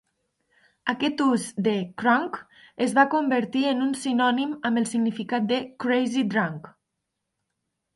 Aquest 0.93 1.21
ús 1.25 1.45
de 1.67 1.73
"crunk" 2.03 2.41
es 2.87 2.97
va 3.01 3.05
convertir 3.13 3.63
en 3.75 3.87
un 3.91 3.95
sinònim 4.07 4.59
amb 4.73 4.85
el 4.85 4.93
significat 4.97 5.51
de 5.57 5.65
"crazy 5.87 6.31
drunk". 6.37 6.77